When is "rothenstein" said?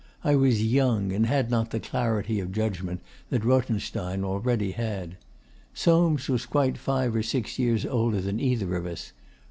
3.45-4.23